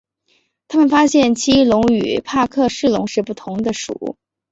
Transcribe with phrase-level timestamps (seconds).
[0.67, 4.17] 他们发现奇异龙与帕克氏龙是不同的属。